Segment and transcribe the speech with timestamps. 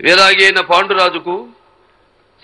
[0.00, 1.48] విరాగి అయిన పాండురాజుకు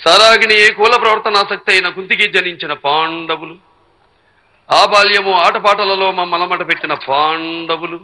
[0.05, 3.57] సరాగిని కుల ప్రవర్తనాసక్తి అయిన కుంతికి జనించిన పాండవులు.
[4.71, 7.97] ఆ బాల్యము ఆటపాటలలో మమ్మలమట పెట్టిన పాండవులు.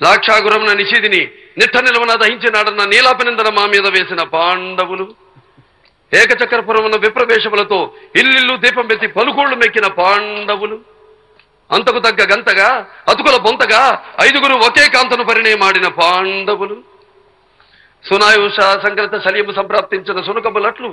[0.00, 1.28] ద్రాక్షాగురమున నిషిధిని
[1.58, 5.14] నిట్ట నిలవన దహించినాడన్న నీలాపనిందన మా మీద వేసిన పాండవులు.
[6.14, 10.80] ఏకచక్రపురమున విప్రవేశములతో ఇల్లిల్లు దీపం పెట్టి పలుకోళ్ళు మెక్కిన పాండవులు.
[11.72, 16.91] అంతకు తగ్గ గంతగా అతుకుల బొంతగా ఐదుగురు ఒకే కాంతను పరిణయమాడిన పాండవులు.
[18.04, 20.88] సునాయుష సంక్రత శల్యము సంప్రాప్తించిన సునకములట్లు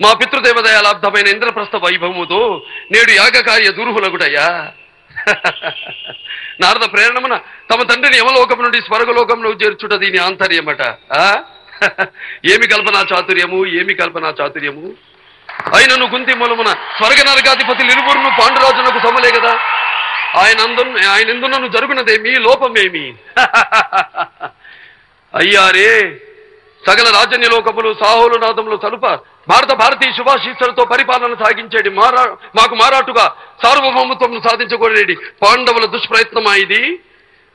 [0.00, 2.40] మా పితృదేవదయాలాబ్ధమైన ఇంద్రప్రస్థ వైభవముతో
[2.92, 4.46] నేడు యాగకార్య దుర్హులగుడయ్యా
[6.60, 7.34] నారద ప్రేరణమున
[7.70, 10.82] తమ తండ్రిని యమలోకం నుండి స్వర్గలోకంలో చేర్చుట దీని ఆంతర్యమట.
[11.18, 11.24] ఆ?
[12.52, 13.66] ఏమి కల్పనా చాతుర్యము?
[13.80, 14.84] ఏమి కల్పనా చాతుర్యము?
[15.74, 19.52] అయినను కుంతి మూలమున స్వర్గ నరకాధిపతి ఇరువురును పాండురాజునకు సమలే కదా.
[20.38, 22.32] ఆయన అందు ఆయన ఎందునను జరుగునదేమి?
[22.38, 23.06] లోపమేమి?
[25.34, 25.90] అయ్యారే
[26.84, 27.90] సగల రాజన్య లోకములు
[28.42, 29.06] నాదములు తలుప
[29.48, 32.24] భారత భారతీయ శుభాశీస్సులతో పరిపాలన సాగించేది మారా
[32.56, 33.24] మాకు మారాటుగా
[33.62, 36.82] సార్వభౌమత్వం సాధించకూడేది పాండవుల దుష్ప్రయత్నమా ఇది?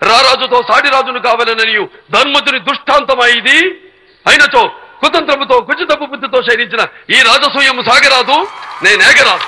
[0.01, 3.59] రారాజుతో సాడిరాజును కావాలననియు ధర్మజుని దుష్టాంతమా ఇది?
[4.25, 4.63] అయినచో
[5.01, 8.37] కుతంత్రముతో కుచితపు బుద్ధితో శయనించిన ఈ రాజసూయము సాగరాదు?
[8.83, 9.45] నేనేగరాదు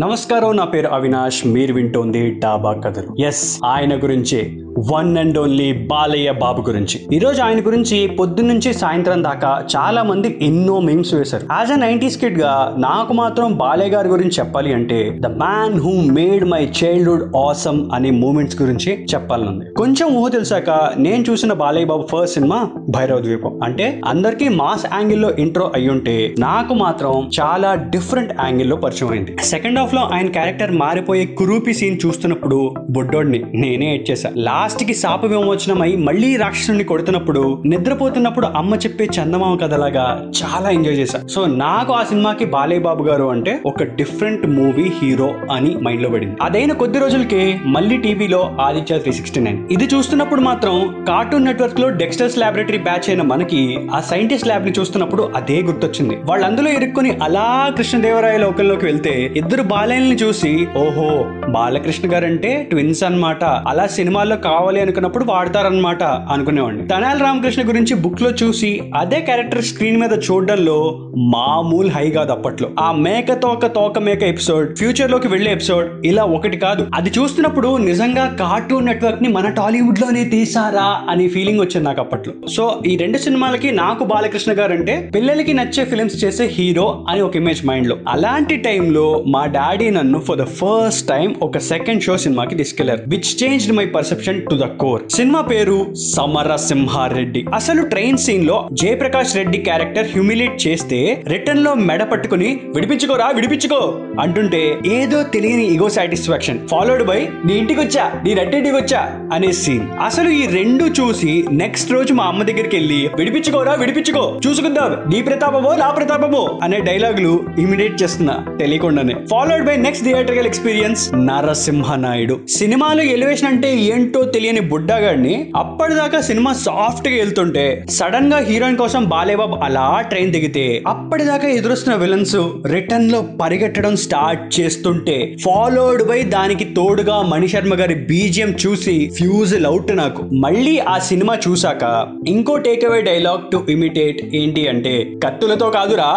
[0.00, 1.46] నమస్కారం నా పేరు అవినాష్.
[1.46, 3.26] మీరు వింటోంది డాబా కథలు.
[3.26, 4.60] ఎస్ ఆయన గురించి.
[4.92, 7.16] One and only Balayya Babu గురించి.
[7.16, 11.46] ఈ రోజు ఆయన గురించి పొద్దున్నుంచి సాయంత్రం దాకా చాలా మంది ఎన్నో మీమ్స్ వేశారు.
[11.52, 16.44] యాజ్ అ నైన్టీస్ కిడ్గా నాకు మాత్రం బాలయ్య గారి గురించి చెప్పాలి అంటే the man who made
[16.44, 19.74] my childhood awesome అనే మూమెంట్స్ గురించి చెప్పాలనుంది.
[19.74, 23.62] కొంచెం ఊహ తెలిసాక నేను చూసిన బాలయ్య బాబు ఫస్ట్ సినిమా భైరవ ద్వీపం.
[23.62, 29.36] అంటే అందరికీ మాస్ యాంగిల్లో ఇంట్రో అయ్యుంటే నాకు మాత్రం చాలా డిఫరెంట్ యాంగిల్లో పరిచయం అయింది.
[29.42, 32.58] సెకండ్ హాఫ్లో ఆయన క్యారెక్టర్ మారిపోయే కురూపి సీన్ చూస్తున్నప్పుడు
[32.90, 40.04] బుడ్డోడిని నేనే ఎచ్చేసా లాస్ట్కి శాప విమోచనమై మళ్ళీ రాక్షసుని కొడుతున్నప్పుడు నిద్రపోతున్నప్పుడు అమ్మ చెప్పే చందమామ కథలాగా
[40.38, 41.18] చాలా ఎంజాయ్ చేశా.
[41.34, 46.36] సో నాకు ఆ సినిమాకి బాలయ్య బాబు గారు అంటే ఒక డిఫరెంట్ మూవీ హీరో అని మైండ్లో పడింది.
[46.42, 47.42] అదైన కొద్ది రోజులకే
[47.76, 49.60] మళ్ళీ టీవీలో ఆదిత్య త్రీ సిక్స్టీ నైన్.
[49.72, 50.74] ఇది చూస్తున్నప్పుడు మాత్రం
[51.08, 53.62] కార్టూన్ నెట్వర్క్లో డెక్స్టర్స్ ల్యాబొరేటరీ బ్యాచ్ అయిన మనకి
[53.94, 56.18] ఆ సైంటిస్ట్ ల్యాబ్ని చూస్తున్నప్పుడు అదే గుర్తొచ్చింది.
[56.30, 57.46] వాళ్ళు అందులో ఇరుక్కుని అలా
[57.76, 61.06] కృష్ణదేవరాయ లోకంలోకి వెళ్తే ఇద్దరు బాలయ్యని చూసి ఓహో
[61.48, 63.44] బాలకృష్ణ గారంటే ట్విన్స్ అన్నమాట.
[63.44, 66.88] అలా సినిమాల్లో కావాలి అనుకున్నప్పుడు వాడతారనమాట అనుకునేవాడిని.
[66.88, 70.76] తనాల రామకృష్ణ గురించి బుక్లో చూసి అదే క్యారెక్టర్ స్క్రీన్ మీద చూడడంలో
[71.16, 72.68] మామూలు హై కాదు అప్పట్లో.
[72.80, 76.86] ఆ మేక తోక తోక మేక ఎపిసోడ్ ఫ్యూచర్లోకి వెళ్ళే ఎపిసోడ్ ఇలా ఒకటి కాదు.
[76.94, 82.34] అది చూస్తున్నప్పుడు నిజంగా కార్టూన్ నెట్వర్క్ని మన టాలీవుడ్లోనే తీసారా అనే ఫీలింగ్ వచ్చింది నాకు అప్పట్లో.
[82.48, 87.36] సో ఈ రెండు సినిమాలకి నాకు బాలకృష్ణ గారు అంటే పిల్లలకి నచ్చే ఫిలిమ్స్ చేసే హీరో అని ఒక
[87.36, 92.54] ఇమేజ్ మైండ్లో అలాంటి టైంలో మా డాడీ నన్ను ఫర్ ద ఫస్ట్ టైం ఒక సెకండ్ షో సినిమాకి
[92.54, 95.76] తీసుకెళ్ళారు which change my perception to the core cinema పేరు
[96.14, 103.80] సమరసింహారెడ్డి అసలు ట్రైన్ సీన్లో జయప్రకాష్ రెడ్డి క్యారెక్టర్ హ్యూమిలేట్ చేస్తే రిటర్న్లో మెడ పట్టుకుని విడిపించుకోరా విడిపించుకో
[104.20, 104.62] అంటుంటే
[104.94, 109.02] ఏదో తెలియని ఇగో సాటిస్ఫాక్షన్ ఫాలోడ్ బై నీ ఇంటికి వచ్చా నీ రెడ్డింటికి వచ్చా
[109.32, 114.92] అనే సీన్ అసలు ఈ రెండు చూసి నెక్స్ట్ రోజు మా అమ్మ దగ్గరికి వెళ్ళి విడిపించుకోరా విడిపించుకో చూసుకుందాం
[115.08, 119.14] నీ ప్రతాపమో నా ప్రతాపమో అనే డైలాగులు ఇమిడియేట్ చేస్తున్నా తెలియకుండానే.
[119.30, 126.20] Follow followed by next theatrical experience Narasimha Naidu సినిమాలో ఎలివేషన్ అంటే ఏంటో తెలియని బుడ్డగాడిని అప్పటిదాకా
[126.20, 133.96] సినిమా సాఫ్ట్గా వెళ్తుంటే సడన్గా హీరోయిన్ కోసం బాలేబాబు అలా ట్రైన్ దిగితే అప్పటిదాకా ఎదురొస్తున్న విలన్స్ రిటర్న్లో పరిగెట్టడం
[133.96, 140.22] స్టార్ట్ చేస్తుంటే ఫాలోడ్ బై దానికి తోడుగా మణిశర్మ గారి బీజిఎం చూసి ఫ్యూజ్ అవుట్ నాకు.
[140.40, 141.84] మళ్ళీ ఆ సినిమా చూసాక
[142.28, 146.10] ఇంకో take away dialogue to imitate ఏంటి అంటే కత్తులతో కాదురా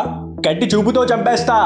[0.48, 1.58] గట్టి చూపుతో చంపేస్తా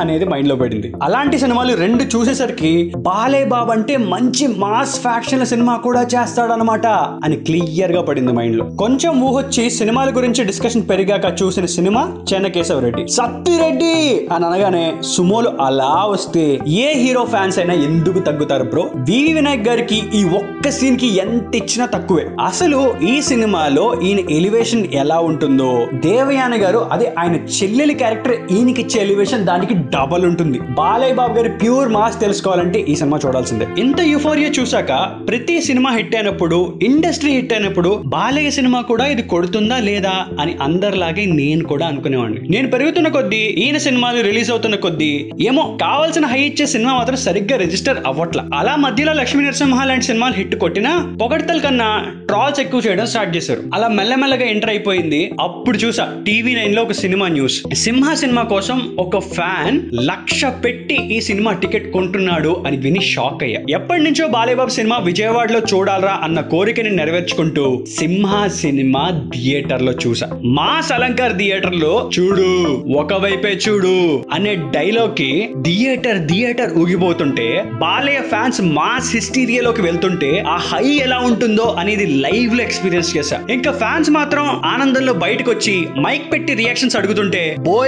[0.00, 0.88] అనేది మైండ్లో పడింది.
[1.02, 6.86] అలాంటి సినిమాలు రెండు చూసేసరికి బాలే బాబు అంటే మంచి మాస్ ఫ్యాక్షన్ సినిమా కూడా చేస్తాడనమాట
[7.24, 12.02] అని క్లియర్గా పడింది మైండ్లో కొంచెం ఊహొచ్చి సినిమాల గురించి డిస్కషన్ పెరిగాక చూసిన సినిమా
[12.32, 13.92] చెన్నకేశవ రెడ్డి సత్తిరెడ్డి
[14.34, 18.82] అని అనగానే సుమోలు అలా వస్తే ఏ హీరో ఫ్యాన్స్ అయినా ఎందుకు తగ్గుతారు బ్రో?
[19.08, 22.24] వివి వినాయక్ గారికి ఈ ఒక్క సీన్కి ఎంత ఇచ్చినా తక్కువే.
[22.46, 29.00] అసలు ఈ సినిమాలో ఈయన ఎలివేషన్ ఎలా ఉంటుందో దేవయాని గారు అదే ఆయన చెల్లెలి క్యారెక్టర్ ఈయనకి ఈయనకిచ్చే
[29.00, 30.58] ఎలివేషన్ దానికి డబల్ ఉంటుంది.
[30.58, 33.66] బాలయ్య బాబు గారి ప్యూర్ మాస్ తెలుసుకోవాలంటే ఈ సినిమా చూడాల్సిందే.
[33.78, 39.78] ఇంత యుఫోరియా చూశాక ప్రతి సినిమా హిట్ అయినప్పుడు ఇండస్ట్రీ హిట్ అయినప్పుడు బాలయ్య సినిమా కూడా ఇది కొడుతుందా
[39.78, 42.48] లేదా అని అందరిలాగే నేను కూడా అనుకునేవాడిని.
[42.48, 47.58] నేను పెరుగుతున్న కొద్దీ ఈయన సినిమాలు రిలీజ్ అవుతున్న కొద్దీ ఏమో కావాల్సిన హై ఇచ్చే సినిమా మాత్రం సరిగ్గా
[47.58, 48.44] రిజిస్టర్ అవ్వట్ల.
[48.54, 53.62] అలా మధ్యలో లక్ష్మీ నరసింహ లాంటి సినిమాలు హిట్ కొట్టినా పొగడతల కన్నా ట్రాల్స్ ఎక్కువ చేయడం స్టార్ట్ చేశారు.
[53.74, 55.32] అలా మెల్లమెల్లగా ఎంటర్ అయిపోయింది.
[55.40, 57.62] అప్పుడు చూసా టీవీ నైన్లో ఒక cinema news.
[57.74, 59.76] Simha Simha cinema కోసం ఒక ఫ్యాన్
[60.08, 63.60] లక్ష పెట్టి ఈ సినిమా టికెట్ కొంటున్నాడు అని విని షాక్ అయ్యా.
[63.70, 67.64] ఎప్పటి నుంచో బాలేబాబు సినిమా విజయవాడలో చూడాలరా అన్న కోరికని నెరవేర్చుకుంటూ
[67.96, 70.26] సింహ సినిమా థియేటర్లో చూసా.
[70.58, 72.46] మాస్ అలంకార్ థియేటర్లో చూడు
[72.98, 73.94] ఒకవైపే చూడు
[74.32, 75.30] అనే డైలాగ్కి
[75.62, 77.48] థియేటర్ థియేటర్ ఊగిపోతుంటే
[77.82, 83.40] బాలయ్య ఫ్యాన్స్ మాస్ హిస్టీరియాలోకి వెళ్తుంటే ఆ హై ఎలా ఉంటుందో అనేది లైవ్లో ఎక్స్పీరియన్స్ చేశా.
[83.50, 87.44] ఇంకా ఫ్యాన్స్ మాత్రం ఆనందంలో బయటకు వచ్చి మైక్ పెట్టి రియాక్షన్స్ అడుగుతుంటే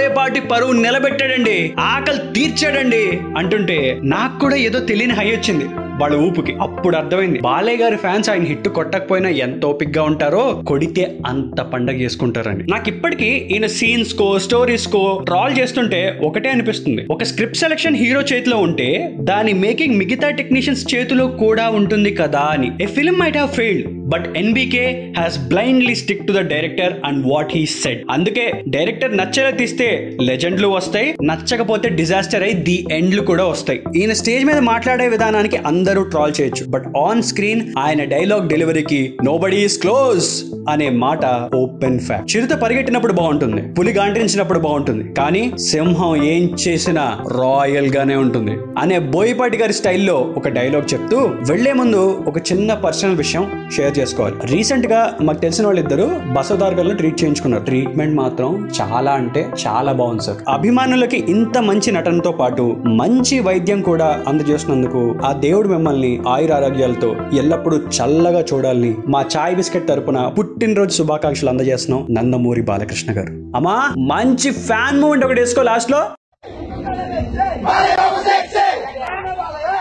[0.09, 3.03] బోయపాటి పరువు నిలబెట్టాడండి ఆకలి తీర్చాడండి
[3.37, 5.65] అంటుంటే నాకు కూడా ఏదో తెలియని హై వచ్చింది
[6.01, 6.53] వాళ్ళ ఊపుకి.
[6.61, 7.39] అప్పుడు అర్థమైంది.
[7.39, 13.25] బాలయ్య గారి ఫ్యాన్స్ ఆయన హిట్ కొట్టకపోయినా ఎంత ఓపిక్గా ఉంటారో కొడితే అంత పండగ చేసుకుంటారని నాకు ఇప్పటికీ
[13.25, 17.05] ఈయన సీన్స్ కో స్టోరీస్ కో ట్రాల్ చేస్తుంటే ఒకటే అనిపిస్తుంది.
[17.11, 18.89] ఒక స్క్రిప్ట్ సెలక్షన్ హీరో చేతిలో ఉంటే
[19.31, 22.71] దాని మేకింగ్ మిగతా టెక్నీషియన్స్ చేతిలో కూడా ఉంటుంది కదా అని.
[22.81, 24.85] A film might have failed but NBK
[25.17, 28.45] has blindly stick to the director and what he said అందుకే
[28.75, 29.87] డైరెక్టర్ నచ్చేలా తీస్తే
[30.29, 33.79] లెజెండ్లు వస్తాయి నచ్చకపోతే డిజాస్టర్ అయి ది ఎండ్లు కూడా వస్తాయి.
[33.99, 36.63] ఈయన స్టేజ్ మీద మాట్లాడే విధానానికి అందరూ ట్రాల్ చేయొచ్చు.
[36.75, 40.27] బట్ ఆన్ స్క్రీన్ ఆయన డైలాగ్ డెలివరీకి నో బడీ ఈస్ క్లోజ్
[40.69, 45.03] అనే మాట ఓపెన్ ఫ్యాక్ట్ చిరుత పరిగెట్టినప్పుడు బాగుంటుంది పులి గాంటించినప్పుడు బాగుంటుంది.
[45.13, 47.05] కానీ సింహం ఏం చేసినా
[47.41, 48.55] రాయల్ గానే ఉంటుంది.
[48.77, 51.17] అనే బోయపాటి గారి స్టైల్లో ఒక డైలాగ్ చెప్తూ
[51.51, 53.45] వెళ్ళే ముందు ఒక చిన్న పర్సనల్ విషయం
[53.77, 54.35] షేర్ చేసుకోవాలి.
[54.53, 56.05] రీసెంట్గా మాకు తెలిసిన వాళ్ళిద్దరు
[56.37, 57.63] బసోదార్గల్లో ట్రీట్ చేయించుకున్నారు.
[57.69, 58.49] ట్రీట్మెంట్ మాత్రం
[58.79, 60.39] చాలా అంటే చాలా బాగుంది సార్.
[60.57, 62.63] అభిమానులకి ఇంత మంచి నటనతో పాటు
[63.01, 67.09] మంచి వైద్యం కూడా అందజేసినందుకు ఆ దేవుడు మిమ్మల్ని ఆయుర ఆరోగ్యాలతో
[67.41, 73.33] ఎల్లప్పుడూ చల్లగా చూడాలని మా చాయ్ బిస్కెట్ తరపున పుట్టినరోజు శుభాకాంక్షలు అందజేస్తున్నాం నందమూరి బాలకృష్ణ గారు.
[73.57, 73.77] అమ్మా
[74.13, 76.01] మంచి ఫ్యాన్ మూమెంట్ ఒకటి వేసుకో లాస్ట్లో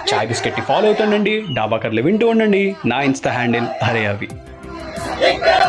[0.09, 4.29] చాయ్ బిస్కెట్ని ఫాలో అవుతుండండి డాబా కర్లు వింటూ ఉండండి నా ఇన్స్టా హ్యాండిల్ హరే అవి
[5.29, 5.63] ఇక్కడ